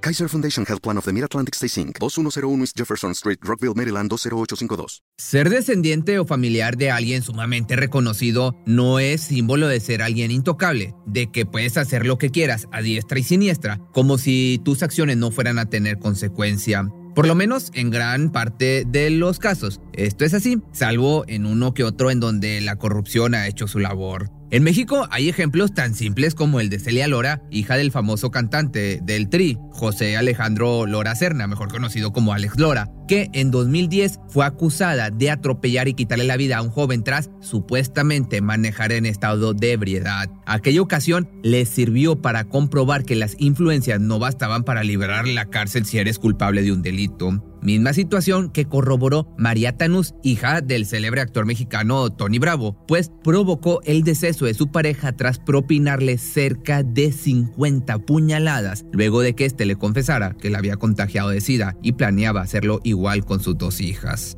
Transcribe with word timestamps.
Kaiser 0.00 0.28
Foundation 0.28 0.64
Health 0.66 0.80
Plan 0.80 0.96
of 0.98 1.04
the 1.04 1.12
Mid-Atlantic 1.12 1.54
Stay 1.54 1.68
Inc., 1.82 1.98
2101 1.98 2.60
East 2.62 2.76
Jefferson 2.76 3.12
Street, 3.12 3.38
Rockville, 3.42 3.74
Maryland 3.74 4.08
20852. 4.08 5.02
Ser 5.16 5.50
descendiente 5.50 6.18
o 6.18 6.24
familiar 6.24 6.76
de 6.76 6.90
alguien 6.90 7.22
sumamente 7.22 7.76
reconocido 7.76 8.54
no 8.66 9.00
es 9.00 9.22
símbolo 9.22 9.66
de 9.66 9.80
ser 9.80 10.02
alguien 10.02 10.30
intocable, 10.30 10.94
de 11.06 11.30
que 11.30 11.46
puedes 11.46 11.76
hacer 11.76 12.06
lo 12.06 12.18
que 12.18 12.30
quieras 12.30 12.68
a 12.72 12.80
diestra 12.80 13.18
y 13.18 13.24
siniestra, 13.24 13.80
como 13.92 14.18
si 14.18 14.60
tus 14.64 14.82
acciones 14.82 15.16
no 15.16 15.30
fueran 15.30 15.58
a 15.58 15.66
tener 15.66 15.98
consecuencia. 15.98 16.88
Por 17.14 17.26
lo 17.26 17.34
menos 17.34 17.72
en 17.74 17.90
gran 17.90 18.30
parte 18.30 18.84
de 18.86 19.10
los 19.10 19.40
casos. 19.40 19.80
Esto 19.92 20.24
es 20.24 20.34
así, 20.34 20.62
salvo 20.72 21.24
en 21.26 21.46
uno 21.46 21.74
que 21.74 21.82
otro 21.82 22.12
en 22.12 22.20
donde 22.20 22.60
la 22.60 22.76
corrupción 22.76 23.34
ha 23.34 23.48
hecho 23.48 23.66
su 23.66 23.80
labor. 23.80 24.30
En 24.50 24.62
México 24.62 25.06
hay 25.10 25.28
ejemplos 25.28 25.74
tan 25.74 25.94
simples 25.94 26.34
como 26.34 26.58
el 26.58 26.70
de 26.70 26.78
Celia 26.78 27.06
Lora, 27.06 27.42
hija 27.50 27.76
del 27.76 27.92
famoso 27.92 28.30
cantante 28.30 28.98
del 29.02 29.28
Tri, 29.28 29.58
José 29.72 30.16
Alejandro 30.16 30.86
Lora 30.86 31.14
Serna, 31.14 31.46
mejor 31.46 31.68
conocido 31.68 32.14
como 32.14 32.32
Alex 32.32 32.58
Lora, 32.58 32.88
que 33.08 33.30
en 33.32 33.50
2010 33.50 34.20
fue 34.28 34.44
acusada 34.44 35.10
de 35.10 35.30
atropellar 35.32 35.88
y 35.88 35.94
quitarle 35.94 36.24
la 36.24 36.36
vida 36.36 36.58
a 36.58 36.62
un 36.62 36.70
joven 36.70 37.02
tras 37.02 37.30
supuestamente 37.40 38.40
manejar 38.40 38.92
en 38.92 39.06
estado 39.06 39.54
de 39.54 39.72
ebriedad. 39.72 40.30
Aquella 40.46 40.82
ocasión 40.82 41.28
le 41.42 41.64
sirvió 41.64 42.22
para 42.22 42.44
comprobar 42.44 43.04
que 43.04 43.16
las 43.16 43.34
influencias 43.38 44.00
no 44.00 44.20
bastaban 44.20 44.62
para 44.62 44.84
liberar 44.84 45.26
la 45.26 45.46
cárcel 45.46 45.86
si 45.86 45.98
eres 45.98 46.18
culpable 46.18 46.62
de 46.62 46.70
un 46.70 46.82
delito. 46.82 47.42
Misma 47.60 47.92
situación 47.92 48.50
que 48.50 48.66
corroboró 48.66 49.34
María 49.36 49.76
Tanús, 49.76 50.14
hija 50.22 50.60
del 50.60 50.86
célebre 50.86 51.20
actor 51.20 51.44
mexicano 51.44 52.08
Tony 52.08 52.38
Bravo, 52.38 52.76
pues 52.86 53.10
provocó 53.24 53.80
el 53.84 54.04
deceso 54.04 54.44
de 54.44 54.54
su 54.54 54.70
pareja 54.70 55.16
tras 55.16 55.40
propinarle 55.40 56.18
cerca 56.18 56.84
de 56.84 57.10
50 57.10 57.98
puñaladas, 57.98 58.84
luego 58.92 59.22
de 59.22 59.34
que 59.34 59.44
éste 59.44 59.66
le 59.66 59.74
confesara 59.74 60.36
que 60.38 60.50
la 60.50 60.58
había 60.58 60.76
contagiado 60.76 61.30
de 61.30 61.40
SIDA 61.40 61.76
y 61.82 61.92
planeaba 61.92 62.42
hacerlo 62.42 62.80
igual 62.84 62.97
con 63.24 63.40
sus 63.40 63.56
dos 63.56 63.80
hijas. 63.80 64.36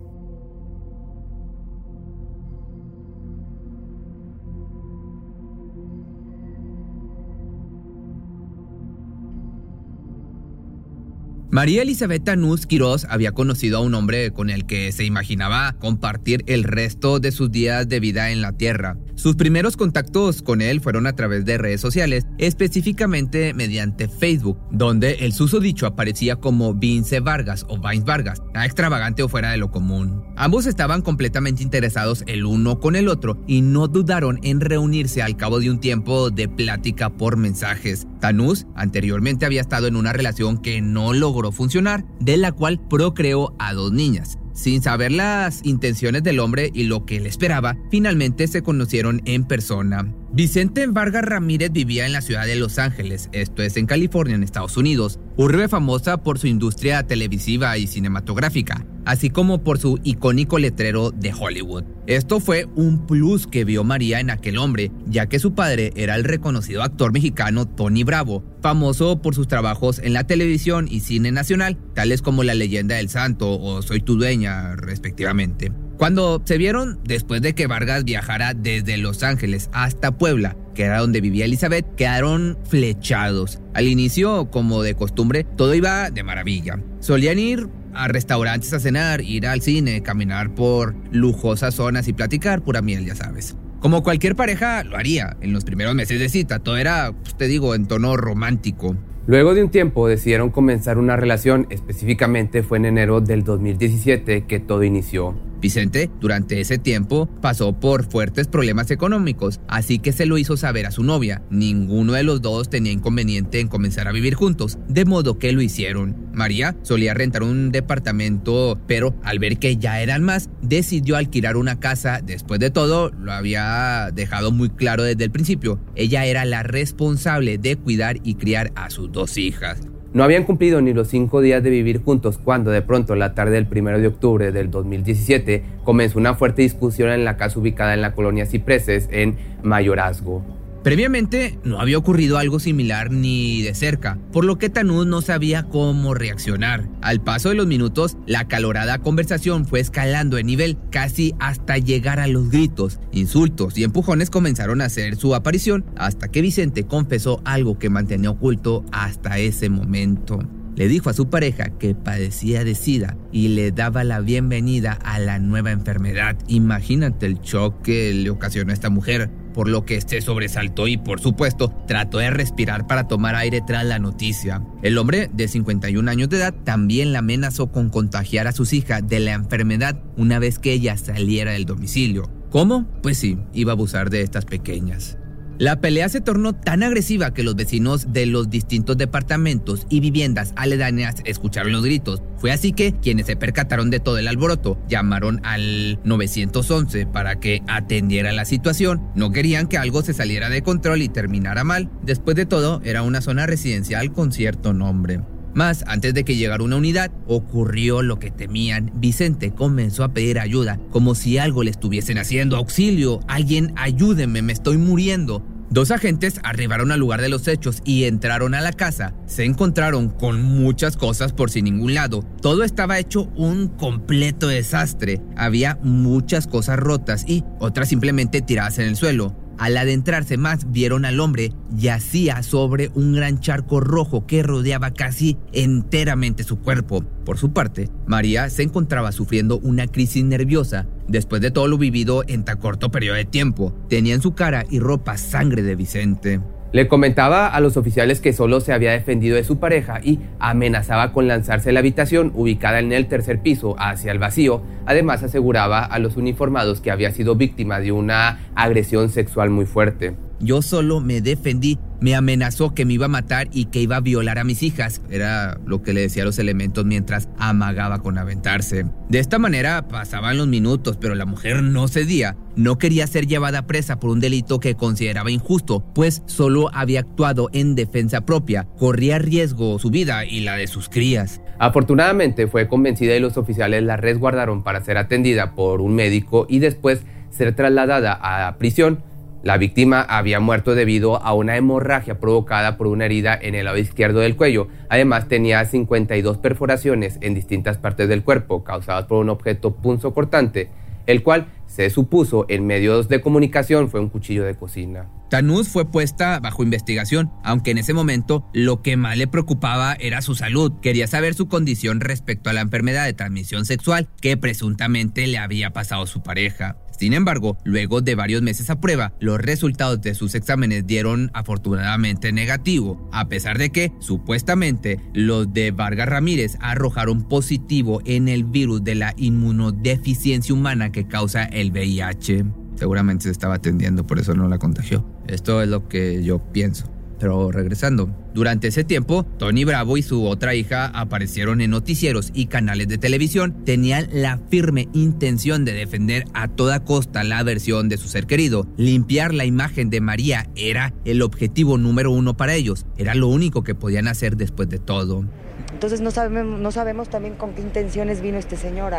María 11.53 11.83
Elizabeth 11.83 12.23
Tanús 12.23 12.65
Quirós 12.65 13.07
había 13.11 13.33
conocido 13.33 13.79
a 13.79 13.81
un 13.81 13.95
hombre 13.95 14.31
con 14.31 14.51
el 14.51 14.67
que 14.67 14.93
se 14.93 15.05
imaginaba 15.05 15.73
compartir 15.81 16.45
el 16.47 16.63
resto 16.63 17.19
de 17.19 17.33
sus 17.33 17.51
días 17.51 17.89
de 17.89 17.99
vida 17.99 18.31
en 18.31 18.41
la 18.41 18.53
Tierra. 18.53 18.97
Sus 19.17 19.35
primeros 19.35 19.77
contactos 19.77 20.43
con 20.43 20.63
él 20.63 20.81
fueron 20.81 21.09
a 21.09 21.15
través 21.15 21.45
de 21.45 21.59
redes 21.59 21.81
sociales, 21.81 22.25
específicamente 22.39 23.53
mediante 23.53 24.09
Facebook, 24.09 24.59
donde 24.71 25.17
el 25.27 25.33
susodicho 25.33 25.87
aparecía 25.87 26.37
como 26.37 26.73
Vince 26.73 27.19
Vargas 27.19 27.67
o 27.69 27.79
Vince 27.79 28.07
Vargas, 28.07 28.41
extravagante 28.55 29.25
o 29.25 29.29
fuera 29.29 29.51
de 29.51 29.59
lo 29.59 29.73
común. 29.73 30.25
Ambos 30.37 30.65
estaban 30.67 31.03
completamente 31.03 31.63
interesados 31.63 32.23
el 32.29 32.47
uno 32.47 32.79
con 32.79 32.97
el 32.97 33.09
otro 33.09 33.43
y 33.47 33.61
no 33.61 33.89
dudaron 33.89 34.39
en 34.43 34.61
reunirse 34.61 35.21
al 35.21 35.37
cabo 35.37 35.59
de 35.61 35.71
un 35.71 35.81
tiempo 35.81 36.31
de 36.31 36.49
plática 36.49 37.11
por 37.11 37.37
mensajes. 37.37 38.07
Tanús 38.21 38.67
anteriormente 38.75 39.45
había 39.45 39.61
estado 39.61 39.87
en 39.87 39.97
una 39.97 40.15
relación 40.15 40.63
que 40.63 40.81
no 40.81 41.13
logró 41.13 41.50
funcionar, 41.53 42.05
de 42.21 42.37
la 42.37 42.53
cual 42.53 42.81
procreó 42.89 43.55
a 43.59 43.73
dos 43.73 43.93
niñas. 43.93 44.39
Sin 44.53 44.83
saber 44.83 45.13
las 45.13 45.61
intenciones 45.65 46.23
del 46.23 46.41
hombre 46.41 46.71
y 46.75 46.85
lo 46.85 47.07
que 47.07 47.17
él 47.17 47.27
esperaba, 47.27 47.77
finalmente 47.91 48.47
se 48.47 48.63
conocieron 48.63 49.23
en 49.25 49.45
persona. 49.45 50.13
Vicente 50.33 50.87
Vargas 50.87 51.25
Ramírez 51.25 51.73
vivía 51.73 52.07
en 52.07 52.13
la 52.13 52.21
ciudad 52.21 52.47
de 52.47 52.55
Los 52.55 52.79
Ángeles, 52.79 53.29
esto 53.33 53.65
es 53.65 53.77
en 53.77 53.87
California, 53.87 54.37
en 54.37 54.45
Estados 54.45 54.77
Unidos, 54.77 55.19
urbe 55.37 55.67
famosa 55.67 56.19
por 56.19 56.39
su 56.39 56.47
industria 56.47 57.03
televisiva 57.03 57.77
y 57.79 57.89
cinematográfica, 57.89 58.87
así 59.05 59.31
como 59.31 59.65
por 59.65 59.81
su 59.81 59.99
icónico 60.05 60.61
letrero 60.61 61.11
de 61.11 61.35
Hollywood. 61.35 61.83
Esto 62.07 62.39
fue 62.39 62.69
un 62.77 63.09
plus 63.09 63.49
que 63.49 63.65
vio 63.65 63.83
María 63.83 64.21
en 64.21 64.31
aquel 64.31 64.59
hombre, 64.59 64.93
ya 65.05 65.27
que 65.27 65.41
su 65.41 65.55
padre 65.57 65.93
era 65.97 66.15
el 66.15 66.23
reconocido 66.23 66.85
actor 66.85 67.13
mexicano 67.13 67.67
Tony 67.67 68.05
Bravo, 68.05 68.45
famoso 68.63 69.21
por 69.21 69.35
sus 69.35 69.49
trabajos 69.49 69.99
en 69.99 70.13
la 70.13 70.29
televisión 70.29 70.87
y 70.89 71.01
cine 71.01 71.33
nacional, 71.33 71.77
tales 71.93 72.23
como 72.23 72.45
La 72.45 72.55
leyenda 72.55 72.95
del 72.95 73.09
santo 73.09 73.61
o 73.61 73.83
Soy 73.83 74.01
tu 74.01 74.17
dueña, 74.17 74.77
respectivamente. 74.77 75.73
Cuando 76.01 76.41
se 76.47 76.57
vieron, 76.57 76.99
después 77.05 77.43
de 77.43 77.55
que 77.55 77.67
Vargas 77.67 78.05
viajara 78.05 78.55
desde 78.55 78.97
Los 78.97 79.23
Ángeles 79.23 79.69
hasta 79.75 80.17
Puebla, 80.17 80.57
que 80.75 80.85
era 80.85 81.01
donde 81.01 81.21
vivía 81.21 81.45
Elizabeth, 81.45 81.95
quedaron 81.95 82.57
flechados. 82.67 83.61
Al 83.75 83.87
inicio, 83.87 84.51
como 84.51 84.83
de 84.83 84.95
costumbre, 84.95 85.45
todo 85.45 85.75
iba 85.75 86.09
de 86.11 86.23
maravilla. 86.23 86.81
Solían 87.01 87.39
ir 87.39 87.69
a 87.93 88.09
restaurantes 88.09 88.73
a 88.73 88.81
cenar, 88.81 89.21
ir 89.21 89.47
al 89.47 89.61
cine, 89.61 90.03
caminar 90.03 90.55
por 90.55 90.95
lujosas 91.13 91.75
zonas 91.75 92.09
y 92.09 92.15
platicar 92.15 92.63
pura 92.63 92.81
miel, 92.81 93.05
ya 93.05 93.15
sabes. 93.15 93.55
Como 93.81 94.03
cualquier 94.03 94.35
pareja 94.35 94.83
lo 94.85 94.97
haría 94.97 95.37
en 95.43 95.53
los 95.53 95.65
primeros 95.65 95.95
meses 95.95 96.19
de 96.19 96.31
cita, 96.31 96.61
todo 96.61 96.79
era, 96.79 97.13
pues, 97.13 97.37
te 97.37 97.47
digo, 97.47 97.75
en 97.75 97.85
tono 97.85 98.17
romántico. 98.17 98.97
Luego 99.27 99.53
de 99.53 99.65
un 99.65 99.71
tiempo 99.71 100.09
decidieron 100.09 100.49
comenzar 100.49 100.97
una 100.97 101.17
relación, 101.17 101.67
específicamente 101.69 102.63
fue 102.63 102.79
en 102.79 102.87
enero 102.87 103.21
del 103.21 103.45
2017 103.45 104.47
que 104.47 104.61
todo 104.61 104.83
inició. 104.83 105.50
Vicente, 105.61 106.11
durante 106.21 106.61
ese 106.61 106.79
tiempo, 106.79 107.29
pasó 107.41 107.79
por 107.79 108.11
fuertes 108.11 108.49
problemas 108.49 108.91
económicos, 108.91 109.61
así 109.69 109.99
que 109.99 110.13
se 110.13 110.27
lo 110.27 110.39
hizo 110.39 110.57
saber 110.57 110.87
a 110.87 110.91
su 110.91 111.03
novia. 111.03 111.43
Ninguno 111.51 112.15
de 112.15 112.23
los 112.23 112.43
dos 112.43 112.71
tenía 112.71 112.93
inconveniente 112.93 113.61
en 113.61 113.69
comenzar 113.69 114.09
a 114.09 114.13
vivir 114.13 114.35
juntos, 114.35 114.79
de 114.89 115.05
modo 115.05 115.39
que 115.39 115.53
lo 115.53 115.63
hicieron. 115.63 116.17
María 116.33 116.77
solía 116.83 117.15
rentar 117.15 117.43
un 117.43 117.73
departamento, 117.73 118.81
pero 118.87 119.15
al 119.23 119.39
ver 119.39 119.59
que 119.59 119.77
ya 119.77 120.01
eran 120.01 120.23
más, 120.23 120.49
decidió 120.63 121.17
alquilar 121.17 121.57
una 121.57 121.81
casa. 121.81 122.21
Después 122.25 122.61
de 122.61 122.71
todo, 122.71 123.11
lo 123.11 123.33
había 123.33 124.11
dejado 124.15 124.53
muy 124.53 124.71
claro 124.71 125.03
desde 125.03 125.25
el 125.25 125.31
principio. 125.31 125.81
Ella 125.95 126.25
era 126.25 126.45
la 126.45 126.63
responsable 126.63 127.59
de 127.59 127.77
cuidar 127.77 128.19
y 128.23 128.35
criar 128.35 128.73
a 128.75 128.91
sus 128.91 129.11
dos 129.13 129.37
hijas. 129.37 129.81
No 130.13 130.25
habían 130.25 130.43
cumplido 130.43 130.81
ni 130.81 130.93
los 130.93 131.07
cinco 131.07 131.41
días 131.41 131.63
de 131.63 131.71
vivir 131.71 132.03
juntos 132.03 132.37
cuando 132.37 132.73
de 132.73 132.83
pronto 132.83 133.15
la 133.15 133.33
tarde 133.35 133.53
del 133.53 133.69
1 133.71 134.01
de 134.01 134.09
octubre 134.09 134.51
del 134.51 134.69
2017 134.69 135.63
comenzó 135.85 136.19
una 136.19 136.35
fuerte 136.35 136.63
discusión 136.63 137.11
en 137.11 137.25
la 137.25 137.37
casa 137.37 137.61
ubicada 137.61 137.95
en 137.95 138.03
la 138.03 138.13
colonia 138.13 138.45
Cipreses 138.45 139.09
en 139.13 139.37
Mayorazgo. 139.63 140.43
Previamente 140.83 141.59
no 141.63 141.79
había 141.79 141.99
ocurrido 141.99 142.39
algo 142.39 142.59
similar 142.59 143.11
ni 143.11 143.61
de 143.61 143.75
cerca, 143.75 144.19
por 144.33 144.47
lo 144.47 144.57
que 144.57 144.71
Tanús 144.71 145.07
no 145.07 145.21
sabía 145.21 145.65
cómo 145.65 146.15
reaccionar. 146.15 146.89
Al 147.03 147.21
paso 147.21 147.51
de 147.51 147.55
los 147.55 147.67
minutos, 147.67 148.17
la 148.27 148.49
calorada 148.49 148.99
conversación 148.99 149.67
fue 149.67 149.81
escalando 149.81 150.37
de 150.37 150.45
nivel 150.45 150.79
casi 150.91 151.35
hasta 151.39 151.77
llegar 151.77 152.19
a 152.19 152.29
los 152.29 152.49
gritos, 152.49 152.99
insultos 153.13 153.77
y 153.77 153.85
empujones 153.85 154.31
comenzaron 154.31 154.81
a 154.81 154.87
hacer 154.87 155.17
su 155.17 155.35
aparición 155.35 155.85
hasta 155.97 156.29
que 156.29 156.41
Vicente 156.41 156.85
confesó 156.85 157.43
algo 157.45 157.79
que 157.79 157.91
mantenía 157.91 158.31
oculto 158.31 158.87
hasta 158.91 159.39
ese 159.39 159.69
momento. 159.69 160.39
Le 160.77 160.89
dijo 160.89 161.11
a 161.11 161.15
su 161.15 161.29
pareja 161.29 161.77
que 161.79 161.95
padecía 161.95 162.65
de 162.65 162.75
SIDA 162.75 163.19
y 163.33 163.49
le 163.49 163.71
daba 163.71 164.03
la 164.03 164.21
bienvenida 164.21 164.93
a 164.93 165.19
la 165.19 165.39
nueva 165.39 165.73
enfermedad. 165.73 166.39
Imagínate 166.49 167.27
el 167.27 167.41
shock 167.41 167.83
que 167.83 168.15
le 168.15 168.31
ocasionó 168.31 168.71
a 168.71 168.75
esta 168.75 168.89
mujer 168.89 169.31
por 169.53 169.69
lo 169.69 169.85
que 169.85 169.97
este 169.97 170.21
sobresaltó 170.21 170.89
y 170.89 170.97
por 170.97 171.21
supuesto 171.21 171.75
trató 171.87 172.19
de 172.19 172.31
respirar 172.31 172.87
para 172.87 173.09
tomar 173.09 173.35
aire 173.35 173.63
tras 173.67 173.85
la 173.85 173.99
noticia. 173.99 174.63
El 174.83 174.99
hombre 174.99 175.31
de 175.33 175.49
51 175.49 176.11
años 176.11 176.29
de 176.29 176.39
edad 176.39 176.55
también 176.65 177.13
la 177.13 177.21
amenazó 177.21 177.71
con 177.71 177.91
contagiar 177.91 178.47
a 178.47 178.53
sus 178.53 178.73
hijas 178.73 179.07
de 179.07 179.21
la 179.21 179.33
enfermedad 179.33 180.01
una 180.17 180.39
vez 180.39 180.59
que 180.59 180.73
ella 180.73 180.97
saliera 180.97 181.53
del 181.53 181.67
domicilio. 181.67 182.31
¿Cómo? 182.51 182.87
Pues 183.03 183.19
sí, 183.19 183.39
iba 183.55 183.73
a 183.73 183.75
abusar 183.75 184.11
de 184.11 184.23
estas 184.23 184.45
pequeñas. 184.45 185.20
La 185.61 185.79
pelea 185.79 186.09
se 186.09 186.23
tornó 186.23 186.55
tan 186.55 186.83
agresiva 186.83 187.35
que 187.35 187.43
los 187.43 187.55
vecinos 187.55 188.15
de 188.15 188.25
los 188.25 188.49
distintos 188.49 188.97
departamentos 188.97 189.87
y 189.91 190.01
viviendas 190.01 190.55
aledañas 190.57 191.17
escucharon 191.27 191.73
los 191.73 191.85
gritos. 191.85 192.23
Fue 192.39 192.51
así 192.51 192.73
que 192.73 192.95
quienes 192.95 193.27
se 193.27 193.37
percataron 193.37 193.91
de 193.91 194.01
todo 194.01 194.17
el 194.17 194.27
alboroto 194.27 194.83
llamaron 194.89 195.43
al 195.45 196.01
911 196.03 197.05
para 197.05 197.41
que 197.41 197.61
atendiera 197.69 198.33
la 198.33 198.47
situación. 198.47 199.03
No 199.15 199.33
querían 199.33 199.67
que 199.67 199.77
algo 199.77 200.01
se 200.01 200.15
saliera 200.15 200.49
de 200.49 200.63
control 200.63 201.03
y 201.03 201.11
terminara 201.11 201.63
mal. 201.63 201.91
Después 202.03 202.37
de 202.37 202.47
todo, 202.47 202.81
era 202.83 203.03
una 203.03 203.21
zona 203.21 203.45
residencial 203.45 204.13
con 204.13 204.33
cierto 204.33 204.73
nombre. 204.73 205.21
Más, 205.53 205.85
antes 205.89 206.15
de 206.15 206.25
que 206.25 206.37
llegara 206.37 206.63
una 206.63 206.77
unidad, 206.77 207.11
ocurrió 207.27 208.03
lo 208.03 208.21
que 208.21 208.31
temían. 208.31 208.93
Vicente 208.95 209.51
comenzó 209.51 210.05
a 210.05 210.13
pedir 210.13 210.39
ayuda, 210.39 210.79
como 210.91 211.17
si 211.17 211.39
algo 211.39 211.65
le 211.65 211.73
estuviesen 211.73 212.19
haciendo. 212.19 212.57
Auxilio, 212.57 213.21
alguien 213.27 213.73
ayúdeme, 213.77 214.43
me 214.43 214.53
estoy 214.53 214.79
muriendo. 214.79 215.45
Dos 215.71 215.93
agentes 215.93 216.41
arribaron 216.43 216.91
al 216.91 216.99
lugar 216.99 217.21
de 217.21 217.29
los 217.29 217.47
hechos 217.47 217.81
y 217.85 218.03
entraron 218.03 218.57
a 218.57 218.61
la 218.61 218.73
casa. 218.73 219.15
Se 219.27 219.45
encontraron 219.45 220.09
con 220.09 220.43
muchas 220.43 220.97
cosas 220.97 221.33
por 221.33 221.49
sin 221.49 221.67
ningún 221.67 221.95
lado. 221.95 222.25
Todo 222.43 222.65
estaba 222.65 222.99
hecho 222.99 223.31
un 223.37 223.69
completo 223.69 224.49
desastre. 224.49 225.23
Había 225.37 225.79
muchas 225.81 226.49
cosas 226.49 226.77
rotas 226.77 227.25
y 227.25 227.45
otras 227.61 227.89
simplemente 227.89 228.43
tiradas 228.43 228.81
en 228.81 228.89
el 228.89 228.97
suelo. 228.97 229.37
Al 229.61 229.77
adentrarse 229.77 230.39
más, 230.39 230.73
vieron 230.73 231.05
al 231.05 231.21
hombre 231.21 231.53
yacía 231.71 232.43
sobre 232.43 232.91
un 232.95 233.13
gran 233.13 233.41
charco 233.41 233.81
rojo 233.81 234.27
que 234.27 234.43
rodeaba 234.43 234.93
casi 234.93 235.37
enteramente 235.53 236.45
su 236.45 236.61
cuerpo. 236.61 237.05
Por 237.27 237.37
su 237.37 237.53
parte, 237.53 237.91
María 238.07 238.49
se 238.49 238.63
encontraba 238.63 239.13
sufriendo 239.13 239.59
una 239.59 239.87
crisis 239.87 240.25
nerviosa 240.25 240.87
después 241.09 241.43
de 241.43 241.51
todo 241.51 241.69
lo 241.69 241.77
vivido 241.77 242.25
en 242.27 242.47
tan 242.47 242.57
corto 242.57 242.91
periodo 242.91 243.17
de 243.17 243.27
tiempo. 243.27 243.75
Tenía 243.91 244.15
en 244.15 244.23
su 244.23 244.33
cara 244.33 244.65
y 244.71 244.79
ropa 244.79 245.19
sangre 245.19 245.63
de 245.63 245.77
Vicente. 245.77 246.41
Le 246.73 246.87
comentaba 246.87 247.49
a 247.49 247.59
los 247.59 247.77
oficiales 247.77 248.21
que 248.21 248.33
solo 248.33 248.61
se 248.61 248.73
había 248.73 248.93
defendido 248.93 249.35
de 249.35 249.43
su 249.43 249.59
pareja 249.59 249.99
y 250.05 250.21
amenazaba 250.39 251.13
con 251.13 251.27
lanzarse 251.27 251.71
a 251.71 251.73
la 251.73 251.81
habitación 251.81 252.31
ubicada 252.33 252.79
en 252.79 252.93
el 252.93 253.09
tercer 253.09 253.41
piso 253.41 253.75
hacia 253.77 254.13
el 254.13 254.21
vacío. 254.21 254.63
Además 254.87 255.25
aseguraba 255.25 255.85
a 255.85 255.99
los 255.99 256.17
uniformados 256.17 256.81
que 256.81 256.93
había 256.93 257.11
sido 257.11 257.35
víctima 257.35 257.81
de 257.81 257.91
una 257.91 258.39
agresión 258.55 259.09
sexual 259.09 259.51
muy 259.51 259.67
fuerte. 259.67 260.15
Yo 260.41 260.63
solo 260.63 261.01
me 261.01 261.21
defendí. 261.21 261.79
Me 262.01 262.15
amenazó 262.15 262.75
que 262.75 262.87
me 262.87 262.95
iba 262.95 263.05
a 263.05 263.11
matar 263.11 263.49
y 263.53 263.67
que 263.67 263.83
iba 263.83 263.97
a 263.97 264.01
violar 264.01 264.39
a 264.39 264.45
mis 264.45 264.63
hijas. 264.63 265.03
Era 265.11 265.61
lo 265.67 265.83
que 265.83 265.93
le 265.93 266.01
decía 266.01 266.23
a 266.23 266.27
los 266.27 266.39
elementos 266.39 266.87
mientras 266.87 267.29
amagaba 267.39 267.99
con 267.99 268.17
aventarse. 268.17 268.87
De 269.11 269.19
esta 269.19 269.39
manera 269.39 269.87
pasaban 269.87 270.39
los 270.39 270.49
minutos, 270.49 270.97
pero 270.99 271.15
la 271.15 271.27
mujer 271.27 271.63
no 271.63 271.89
cedía. 271.89 272.39
No 272.57 272.79
quería 272.79 273.07
ser 273.07 273.27
llevada 273.27 273.67
presa 273.67 274.01
por 274.01 274.09
un 274.09 274.21
delito 274.21 274.61
que 274.61 274.77
consideraba 274.77 275.31
injusto, 275.31 275.85
pues 275.95 276.23
solo 276.25 276.71
había 276.73 277.01
actuado 277.01 277.51
en 277.53 277.75
defensa 277.75 278.23
propia. 278.23 278.67
Corría 278.79 279.19
riesgo 279.19 279.79
su 279.79 279.91
vida 279.91 280.25
y 280.25 280.41
la 280.41 280.57
de 280.57 280.69
sus 280.69 280.89
crías. 280.89 281.43
Afortunadamente 281.59 282.47
fue 282.47 282.67
convencida 282.67 283.15
y 283.15 283.21
los 283.21 283.37
oficiales 283.37 283.83
la 283.83 283.99
resguardaron 283.99 284.63
para 284.63 284.83
ser 284.83 284.97
atendida 284.97 285.55
por 285.55 285.83
un 285.83 285.95
médico 285.95 286.47
y 286.49 286.61
después 286.61 287.03
ser 287.31 287.55
trasladada 287.55 288.19
a 288.47 288.57
prisión 288.57 289.10
la 289.43 289.57
víctima 289.57 290.03
había 290.03 290.39
muerto 290.39 290.75
debido 290.75 291.23
a 291.23 291.33
una 291.33 291.57
hemorragia 291.57 292.21
provocada 292.21 292.77
por 292.77 292.87
una 292.87 293.07
herida 293.07 293.39
en 293.41 293.55
el 293.55 293.65
lado 293.65 293.79
izquierdo 293.79 294.21
del 294.21 294.37
cuello. 294.37 294.69
Además 294.91 295.29
tenía 295.29 295.65
52 295.65 296.37
perforaciones 296.39 297.19
en 297.23 297.35
distintas 297.35 297.79
partes 297.79 298.09
del 298.09 298.23
cuerpo 298.23 298.65
causadas 298.65 299.07
por 299.07 299.19
un 299.23 299.31
objeto 299.31 299.75
punzocortante, 299.75 300.69
el 301.07 301.23
cual 301.23 301.47
se 301.71 301.89
supuso 301.89 302.47
en 302.49 302.67
medios 302.67 303.09
de 303.09 303.21
comunicación 303.21 303.89
fue 303.89 304.01
un 304.01 304.09
cuchillo 304.09 304.45
de 304.45 304.57
cocina. 304.57 305.09
Tanús 305.31 305.69
fue 305.69 305.89
puesta 305.89 306.41
bajo 306.41 306.65
investigación, 306.65 307.31
aunque 307.45 307.71
en 307.71 307.79
ese 307.79 307.95
momento 307.95 308.45
lo 308.53 308.83
que 308.83 308.97
más 308.97 309.17
le 309.17 309.29
preocupaba 309.29 309.95
era 309.95 310.21
su 310.23 310.35
salud. 310.35 310.73
Quería 310.83 311.07
saber 311.07 311.35
su 311.35 311.47
condición 311.47 312.01
respecto 312.01 312.51
a 312.51 312.53
la 312.53 312.63
enfermedad 312.63 313.05
de 313.05 313.13
transmisión 313.13 313.65
sexual 313.65 314.09
que 314.21 314.37
presuntamente 314.37 315.29
le 315.29 315.39
había 315.39 315.73
pasado 315.73 316.07
su 316.09 316.23
pareja. 316.23 316.77
Sin 317.01 317.15
embargo, 317.15 317.57
luego 317.65 318.03
de 318.03 318.15
varios 318.15 318.43
meses 318.43 318.69
a 318.69 318.79
prueba, 318.79 319.15
los 319.21 319.39
resultados 319.41 320.03
de 320.03 320.15
sus 320.15 320.35
exámenes 320.35 320.87
dieron 320.87 321.31
afortunadamente 321.33 322.31
negativo, 322.31 323.09
a 323.11 323.29
pesar 323.29 323.57
de 323.57 323.71
que, 323.71 323.91
supuestamente, 324.01 325.01
los 325.15 325.51
de 325.51 325.71
Vargas 325.71 326.11
Ramírez 326.11 326.59
arrojaron 326.61 327.27
positivo 327.27 328.03
en 328.05 328.29
el 328.29 328.45
virus 328.45 328.85
de 328.85 328.97
la 328.97 329.15
inmunodeficiencia 329.17 330.55
humana 330.55 330.93
que 330.93 331.07
causa 331.07 331.45
el 331.45 331.60
VIH. 331.69 332.45
Seguramente 332.77 333.25
se 333.25 333.31
estaba 333.31 333.57
atendiendo, 333.57 334.07
por 334.07 334.19
eso 334.19 334.35
no 334.35 334.49
la 334.49 334.59
contagió. 334.59 335.05
Esto 335.27 335.63
es 335.63 335.69
lo 335.69 335.89
que 335.89 336.23
yo 336.25 336.39
pienso. 336.39 336.91
Pero 337.21 337.53
regresando, 337.53 338.11
durante 338.33 338.69
ese 338.69 338.83
tiempo, 338.83 339.25
Tony 339.39 339.65
Bravo 339.65 339.99
y 339.99 340.03
su 340.03 340.25
otra 340.25 340.55
hija 340.55 340.87
aparecieron 340.87 341.61
en 341.61 341.73
noticieros 341.73 342.31
y 342.33 342.47
canales 342.47 342.89
de 342.89 342.97
televisión. 342.97 343.63
Tenían 343.67 344.09
la 344.11 344.39
firme 344.51 344.89
intención 344.95 345.67
de 345.67 345.75
defender 345.75 346.25
a 346.33 346.49
toda 346.49 346.83
costa 346.83 347.23
la 347.23 347.43
versión 347.43 347.91
de 347.91 347.99
su 347.99 348.09
ser 348.09 348.27
querido. 348.27 348.67
Limpiar 348.79 349.35
la 349.35 349.45
imagen 349.45 349.91
de 349.91 350.01
María 350.01 350.49
era 350.57 350.95
el 351.05 351.21
objetivo 351.21 351.77
número 351.77 352.11
uno 352.11 352.39
para 352.39 352.55
ellos. 352.55 352.87
Era 352.97 353.15
lo 353.15 353.29
único 353.29 353.63
que 353.65 353.75
podían 353.75 354.09
hacer 354.09 354.39
después 354.39 354.71
de 354.71 354.79
todo. 354.79 355.27
Entonces 355.75 356.01
no 356.01 356.11
sabemos, 356.11 356.59
no 356.59 356.73
sabemos 356.73 357.11
también 357.11 357.35
con 357.35 357.53
qué 357.53 357.61
intenciones 357.61 358.23
vino 358.23 358.39
este 358.39 358.57
señor 358.57 358.95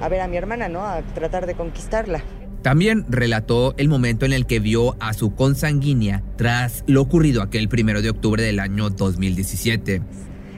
a 0.00 0.08
ver 0.08 0.20
a 0.20 0.28
mi 0.28 0.36
hermana, 0.36 0.68
¿no? 0.68 0.84
A 0.84 1.02
tratar 1.02 1.46
de 1.46 1.54
conquistarla. 1.54 2.22
También 2.62 3.06
relató 3.08 3.74
el 3.78 3.88
momento 3.88 4.26
en 4.26 4.32
el 4.32 4.46
que 4.46 4.58
vio 4.58 4.96
a 5.00 5.14
su 5.14 5.34
consanguínea 5.34 6.22
tras 6.36 6.82
lo 6.86 7.02
ocurrido 7.02 7.40
aquel 7.40 7.68
primero 7.68 8.02
de 8.02 8.10
octubre 8.10 8.42
del 8.42 8.58
año 8.58 8.90
2017. 8.90 10.02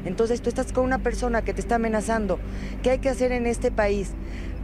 Entonces 0.06 0.40
tú 0.40 0.48
estás 0.48 0.72
con 0.72 0.84
una 0.84 0.98
persona 0.98 1.42
que 1.42 1.52
te 1.52 1.60
está 1.60 1.74
amenazando. 1.74 2.38
¿Qué 2.82 2.90
hay 2.90 2.98
que 3.00 3.10
hacer 3.10 3.32
en 3.32 3.46
este 3.46 3.70
país? 3.70 4.12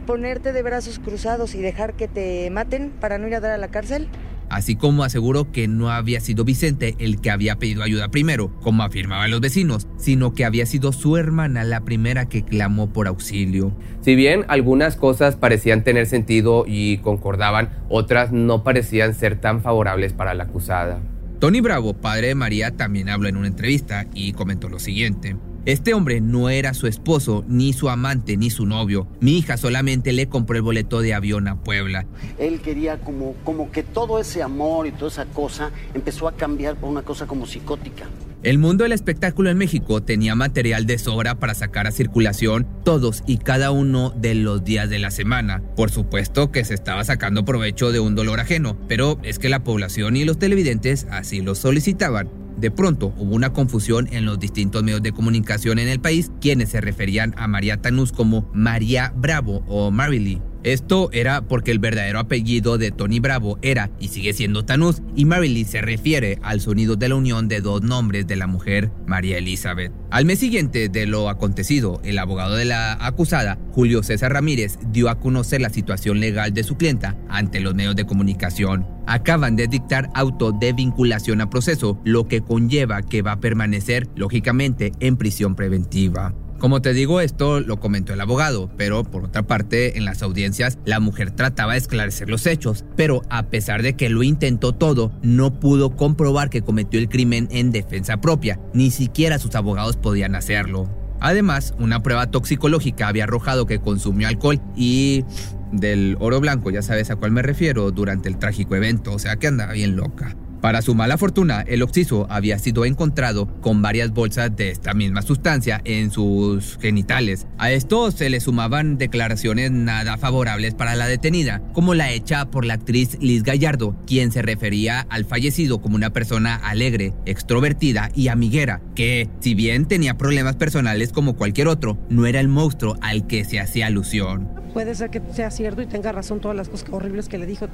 ¿Ponerte 0.07 0.51
de 0.51 0.63
brazos 0.63 0.99
cruzados 0.99 1.53
y 1.53 1.61
dejar 1.61 1.93
que 1.93 2.07
te 2.07 2.49
maten 2.49 2.91
para 2.99 3.19
no 3.19 3.27
ir 3.27 3.35
a 3.35 3.39
dar 3.39 3.51
a 3.51 3.57
la 3.57 3.67
cárcel? 3.67 4.07
Así 4.49 4.75
como 4.75 5.03
aseguró 5.03 5.51
que 5.51 5.67
no 5.67 5.89
había 5.89 6.19
sido 6.19 6.43
Vicente 6.43 6.95
el 6.99 7.21
que 7.21 7.31
había 7.31 7.57
pedido 7.57 7.83
ayuda 7.83 8.09
primero, 8.09 8.51
como 8.61 8.83
afirmaban 8.83 9.31
los 9.31 9.41
vecinos, 9.41 9.87
sino 9.97 10.33
que 10.33 10.45
había 10.45 10.65
sido 10.65 10.91
su 10.91 11.17
hermana 11.17 11.63
la 11.63 11.81
primera 11.81 12.27
que 12.27 12.43
clamó 12.43 12.91
por 12.93 13.07
auxilio. 13.07 13.75
Si 14.01 14.15
bien 14.15 14.45
algunas 14.47 14.95
cosas 14.95 15.35
parecían 15.35 15.83
tener 15.83 16.05
sentido 16.05 16.65
y 16.67 16.97
concordaban, 16.97 17.69
otras 17.89 18.31
no 18.31 18.63
parecían 18.63 19.13
ser 19.13 19.39
tan 19.39 19.61
favorables 19.61 20.13
para 20.13 20.33
la 20.33 20.45
acusada. 20.45 21.01
Tony 21.39 21.61
Bravo, 21.61 21.93
padre 21.93 22.27
de 22.27 22.35
María, 22.35 22.71
también 22.71 23.09
habló 23.09 23.29
en 23.29 23.37
una 23.37 23.47
entrevista 23.47 24.07
y 24.13 24.33
comentó 24.33 24.69
lo 24.69 24.79
siguiente. 24.79 25.35
Este 25.67 25.93
hombre 25.93 26.21
no 26.21 26.49
era 26.49 26.73
su 26.73 26.87
esposo, 26.87 27.43
ni 27.45 27.73
su 27.73 27.89
amante, 27.89 28.37
ni 28.37 28.49
su 28.49 28.65
novio. 28.65 29.05
Mi 29.19 29.37
hija 29.37 29.57
solamente 29.57 30.13
le 30.13 30.29
compró 30.29 30.55
el 30.55 30.61
boleto 30.61 31.01
de 31.01 31.13
avión 31.13 31.49
a 31.49 31.61
Puebla. 31.61 32.05
Él 32.39 32.61
quería 32.61 33.01
como, 33.01 33.33
como 33.43 33.69
que 33.69 33.83
todo 33.83 34.17
ese 34.17 34.41
amor 34.41 34.87
y 34.87 34.93
toda 34.93 35.11
esa 35.11 35.25
cosa 35.25 35.71
empezó 35.93 36.29
a 36.29 36.37
cambiar 36.37 36.77
por 36.77 36.89
una 36.89 37.01
cosa 37.01 37.27
como 37.27 37.45
psicótica. 37.45 38.05
El 38.43 38.59
mundo 38.59 38.85
del 38.85 38.93
espectáculo 38.93 39.49
en 39.49 39.57
México 39.57 40.01
tenía 40.01 40.35
material 40.35 40.85
de 40.85 40.97
sobra 40.99 41.35
para 41.35 41.53
sacar 41.53 41.85
a 41.85 41.91
circulación 41.91 42.65
todos 42.85 43.21
y 43.27 43.37
cada 43.37 43.71
uno 43.71 44.11
de 44.11 44.35
los 44.35 44.63
días 44.63 44.89
de 44.89 44.99
la 44.99 45.11
semana. 45.11 45.61
Por 45.75 45.91
supuesto 45.91 46.49
que 46.49 46.63
se 46.63 46.75
estaba 46.75 47.03
sacando 47.03 47.43
provecho 47.43 47.91
de 47.91 47.99
un 47.99 48.15
dolor 48.15 48.39
ajeno, 48.39 48.77
pero 48.87 49.19
es 49.21 49.37
que 49.37 49.49
la 49.49 49.65
población 49.65 50.15
y 50.15 50.23
los 50.23 50.39
televidentes 50.39 51.07
así 51.11 51.41
lo 51.41 51.55
solicitaban. 51.55 52.46
De 52.57 52.71
pronto 52.71 53.13
hubo 53.17 53.35
una 53.35 53.53
confusión 53.53 54.07
en 54.11 54.25
los 54.25 54.39
distintos 54.39 54.83
medios 54.83 55.03
de 55.03 55.11
comunicación 55.11 55.77
en 55.77 55.87
el 55.87 55.99
país, 55.99 56.31
quienes 56.41 56.69
se 56.69 56.81
referían 56.81 57.35
a 57.37 57.47
María 57.47 57.81
Tanús 57.81 58.11
como 58.11 58.49
María 58.51 59.13
Bravo 59.15 59.63
o 59.67 59.91
Marily. 59.91 60.41
Esto 60.67 61.09
era 61.13 61.43
porque 61.43 61.71
el 61.71 61.79
verdadero 61.79 62.19
apellido 62.19 62.77
de 62.77 62.91
Tony 62.91 63.21
Bravo 63.21 63.57
era 63.61 63.89
y 64.01 64.09
sigue 64.09 64.33
siendo 64.33 64.65
Tanús 64.65 65.01
y 65.15 65.23
Mary 65.23 65.63
se 65.63 65.79
refiere 65.79 66.39
al 66.41 66.59
sonido 66.59 66.97
de 66.97 67.07
la 67.07 67.15
unión 67.15 67.47
de 67.47 67.61
dos 67.61 67.83
nombres 67.83 68.27
de 68.27 68.35
la 68.35 68.47
mujer 68.47 68.91
María 69.05 69.37
Elizabeth. 69.37 69.93
Al 70.11 70.25
mes 70.25 70.39
siguiente 70.39 70.89
de 70.89 71.05
lo 71.05 71.29
acontecido, 71.29 72.01
el 72.03 72.19
abogado 72.19 72.55
de 72.55 72.65
la 72.65 72.97
acusada, 72.99 73.57
Julio 73.71 74.03
César 74.03 74.33
Ramírez, 74.33 74.77
dio 74.91 75.09
a 75.09 75.21
conocer 75.21 75.61
la 75.61 75.69
situación 75.69 76.19
legal 76.19 76.53
de 76.53 76.65
su 76.65 76.75
clienta 76.75 77.15
ante 77.29 77.61
los 77.61 77.73
medios 77.73 77.95
de 77.95 78.05
comunicación. 78.05 78.85
Acaban 79.07 79.55
de 79.55 79.67
dictar 79.67 80.09
auto 80.15 80.51
de 80.51 80.73
vinculación 80.73 81.39
a 81.39 81.49
proceso, 81.49 81.97
lo 82.03 82.27
que 82.27 82.41
conlleva 82.41 83.03
que 83.03 83.21
va 83.21 83.31
a 83.31 83.39
permanecer, 83.39 84.09
lógicamente, 84.17 84.91
en 84.99 85.15
prisión 85.15 85.55
preventiva. 85.55 86.35
Como 86.59 86.81
te 86.81 86.93
digo, 86.93 87.21
esto 87.21 87.59
lo 87.59 87.79
comentó 87.79 88.13
el 88.13 88.21
abogado, 88.21 88.71
pero 88.77 89.03
por 89.03 89.25
otra 89.25 89.43
parte, 89.43 89.97
en 89.97 90.05
las 90.05 90.23
audiencias, 90.23 90.79
la 90.85 90.99
mujer 90.99 91.29
trataba 91.29 91.73
de 91.73 91.77
esclarecer 91.77 92.29
los 92.29 92.47
hechos, 92.47 92.83
pero 92.95 93.21
a 93.29 93.43
pesar 93.43 93.83
de 93.83 93.95
que 93.95 94.09
lo 94.09 94.23
intentó 94.23 94.73
todo, 94.73 95.11
no 95.21 95.59
pudo 95.59 95.95
comprobar 95.95 96.49
que 96.49 96.63
cometió 96.63 96.99
el 96.99 97.09
crimen 97.09 97.47
en 97.51 97.71
defensa 97.71 98.17
propia, 98.21 98.59
ni 98.73 98.89
siquiera 98.89 99.37
sus 99.37 99.53
abogados 99.53 99.97
podían 99.97 100.33
hacerlo. 100.33 100.89
Además, 101.19 101.75
una 101.77 102.01
prueba 102.01 102.31
toxicológica 102.31 103.07
había 103.07 103.25
arrojado 103.25 103.67
que 103.67 103.79
consumió 103.79 104.27
alcohol 104.27 104.59
y 104.75 105.25
del 105.71 106.17
oro 106.19 106.39
blanco, 106.39 106.71
ya 106.71 106.81
sabes 106.81 107.11
a 107.11 107.17
cuál 107.17 107.31
me 107.31 107.43
refiero, 107.43 107.91
durante 107.91 108.29
el 108.29 108.39
trágico 108.39 108.75
evento, 108.75 109.13
o 109.13 109.19
sea 109.19 109.35
que 109.35 109.45
andaba 109.45 109.73
bien 109.73 109.95
loca. 109.95 110.35
Para 110.67 110.81
su 110.81 110.95
mala 110.95 111.17
fortuna, 111.17 111.61
el 111.65 111.81
occiso 111.81 112.27
había 112.29 112.59
sido 112.59 112.83
encontrado 112.83 113.47
con 113.61 113.81
varias 113.81 114.11
bolsas 114.11 114.53
de 114.53 114.69
esta 114.69 114.93
misma 114.93 115.21
sustancia 115.21 115.79
en 115.85 116.11
sus 116.11 116.77
genitales. 116.81 117.47
A 117.57 117.71
esto 117.71 118.11
se 118.11 118.29
le 118.29 118.41
sumaban 118.41 118.97
declaraciones 118.97 119.71
nada 119.71 120.17
favorables 120.17 120.75
para 120.75 120.97
la 120.97 121.07
detenida, 121.07 121.61
como 121.71 121.93
la 121.93 122.11
hecha 122.11 122.51
por 122.51 122.65
la 122.65 122.73
actriz 122.73 123.17
Liz 123.21 123.43
Gallardo, 123.43 123.95
quien 124.05 124.33
se 124.33 124.41
refería 124.41 125.07
al 125.09 125.23
fallecido 125.23 125.79
como 125.79 125.95
una 125.95 126.11
persona 126.11 126.55
alegre, 126.55 127.13
extrovertida 127.25 128.11
y 128.13 128.27
amiguera, 128.27 128.81
que, 128.93 129.29
si 129.39 129.55
bien 129.55 129.85
tenía 129.85 130.17
problemas 130.17 130.57
personales 130.57 131.13
como 131.13 131.37
cualquier 131.37 131.69
otro, 131.69 131.97
no 132.09 132.25
era 132.25 132.41
el 132.41 132.49
monstruo 132.49 132.97
al 132.99 133.25
que 133.25 133.45
se 133.45 133.61
hacía 133.61 133.87
alusión. 133.87 134.49
Puede 134.73 134.95
ser 134.95 135.09
que 135.09 135.21
sea 135.31 135.49
cierto 135.49 135.81
y 135.81 135.85
tenga 135.85 136.11
razón 136.11 136.39
todas 136.39 136.55
las 136.55 136.69
cosas 136.69 136.89
horribles 136.91 137.29
que 137.29 137.37
le 137.37 137.45
dijo, 137.45 137.67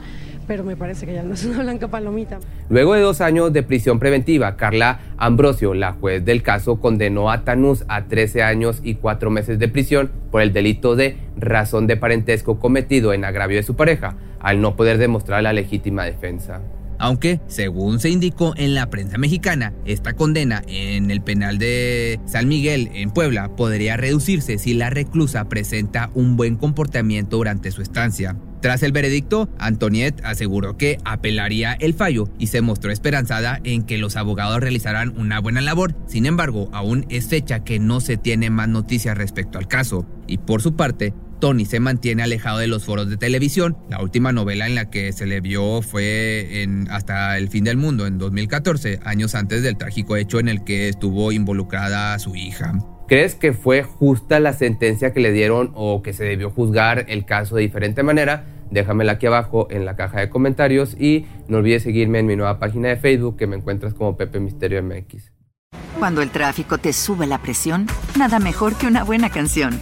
pero 0.47 0.63
me 0.63 0.75
parece 0.75 1.05
que 1.05 1.13
ya 1.13 1.23
no 1.23 1.33
es 1.33 1.43
una 1.45 1.63
blanca 1.63 1.87
palomita. 1.87 2.39
Luego 2.69 2.93
de 2.93 3.01
dos 3.01 3.21
años 3.21 3.51
de 3.51 3.63
prisión 3.63 3.99
preventiva, 3.99 4.55
Carla 4.55 4.99
Ambrosio, 5.17 5.73
la 5.73 5.93
juez 5.93 6.23
del 6.23 6.43
caso, 6.43 6.79
condenó 6.79 7.29
a 7.29 7.43
Tanús 7.43 7.83
a 7.87 8.05
13 8.05 8.43
años 8.43 8.79
y 8.83 8.95
4 8.95 9.29
meses 9.29 9.59
de 9.59 9.67
prisión 9.67 10.11
por 10.31 10.41
el 10.41 10.53
delito 10.53 10.95
de 10.95 11.17
razón 11.37 11.87
de 11.87 11.97
parentesco 11.97 12.59
cometido 12.59 13.13
en 13.13 13.25
agravio 13.25 13.57
de 13.57 13.63
su 13.63 13.75
pareja, 13.75 14.15
al 14.39 14.61
no 14.61 14.75
poder 14.75 14.97
demostrar 14.97 15.43
la 15.43 15.53
legítima 15.53 16.05
defensa. 16.05 16.61
Aunque, 16.99 17.41
según 17.47 17.99
se 17.99 18.09
indicó 18.09 18.53
en 18.57 18.73
la 18.73 18.89
prensa 18.89 19.17
mexicana, 19.17 19.73
esta 19.85 20.13
condena 20.13 20.63
en 20.67 21.11
el 21.11 21.21
penal 21.21 21.57
de 21.57 22.19
San 22.25 22.47
Miguel 22.47 22.89
en 22.93 23.11
Puebla 23.11 23.55
podría 23.55 23.97
reducirse 23.97 24.57
si 24.57 24.73
la 24.73 24.89
reclusa 24.89 25.49
presenta 25.49 26.09
un 26.13 26.35
buen 26.35 26.55
comportamiento 26.55 27.37
durante 27.37 27.71
su 27.71 27.81
estancia. 27.81 28.35
Tras 28.63 28.81
el 28.81 28.93
veredicto, 28.93 29.49
Antoniette 29.59 30.23
aseguró 30.23 30.77
que 30.77 30.97
apelaría 31.03 31.73
el 31.73 31.93
fallo 31.93 32.29
y 32.39 32.47
se 32.47 32.61
mostró 32.61 32.93
esperanzada 32.93 33.59
en 33.65 33.83
que 33.83 33.97
los 33.97 34.15
abogados 34.15 34.61
realizarán 34.61 35.13
una 35.17 35.41
buena 35.41 35.59
labor. 35.59 35.95
Sin 36.07 36.25
embargo, 36.25 36.69
aún 36.71 37.05
es 37.09 37.27
fecha 37.27 37.65
que 37.65 37.79
no 37.79 37.99
se 37.99 38.15
tiene 38.15 38.49
más 38.49 38.69
noticias 38.69 39.17
respecto 39.17 39.57
al 39.57 39.67
caso. 39.67 40.05
Y 40.27 40.37
por 40.37 40.61
su 40.61 40.77
parte, 40.77 41.13
Tony 41.43 41.65
se 41.65 41.81
mantiene 41.81 42.23
alejado 42.23 42.59
de 42.59 42.67
los 42.67 42.85
foros 42.85 43.09
de 43.09 43.17
televisión. 43.17 43.75
La 43.89 44.01
última 44.01 44.31
novela 44.31 44.65
en 44.65 44.75
la 44.75 44.89
que 44.89 45.11
se 45.11 45.25
le 45.25 45.41
vio 45.41 45.81
fue 45.81 46.63
en 46.63 46.89
Hasta 46.89 47.37
el 47.37 47.49
fin 47.49 47.65
del 47.65 47.75
mundo 47.75 48.07
en 48.07 48.17
2014, 48.17 49.01
años 49.03 49.35
antes 49.35 49.61
del 49.61 49.75
trágico 49.75 50.15
hecho 50.15 50.39
en 50.39 50.47
el 50.47 50.63
que 50.63 50.87
estuvo 50.87 51.33
involucrada 51.33 52.17
su 52.17 52.33
hija. 52.37 52.75
¿Crees 53.09 53.35
que 53.35 53.51
fue 53.51 53.83
justa 53.83 54.39
la 54.39 54.53
sentencia 54.53 55.11
que 55.11 55.19
le 55.19 55.33
dieron 55.33 55.73
o 55.75 56.01
que 56.01 56.13
se 56.13 56.23
debió 56.23 56.49
juzgar 56.49 57.07
el 57.09 57.25
caso 57.25 57.57
de 57.57 57.63
diferente 57.63 58.03
manera? 58.03 58.45
Déjamela 58.71 59.11
aquí 59.11 59.25
abajo 59.25 59.67
en 59.69 59.83
la 59.83 59.97
caja 59.97 60.21
de 60.21 60.29
comentarios 60.29 60.95
y 60.97 61.25
no 61.49 61.57
olvides 61.57 61.83
seguirme 61.83 62.19
en 62.19 62.25
mi 62.25 62.37
nueva 62.37 62.57
página 62.57 62.87
de 62.87 62.95
Facebook 62.95 63.35
que 63.35 63.47
me 63.47 63.57
encuentras 63.57 63.93
como 63.93 64.15
Pepe 64.15 64.39
Misterio 64.39 64.81
MX. 64.81 65.33
Cuando 65.99 66.21
el 66.21 66.29
tráfico 66.29 66.77
te 66.77 66.93
sube 66.93 67.27
la 67.27 67.39
presión, 67.39 67.87
nada 68.17 68.39
mejor 68.39 68.75
que 68.77 68.87
una 68.87 69.03
buena 69.03 69.29
canción. 69.29 69.81